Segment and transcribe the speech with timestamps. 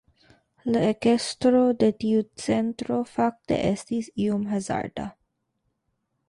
[0.75, 1.51] La ekesto
[1.83, 5.07] de tiu centro fakte estis iom hazarda.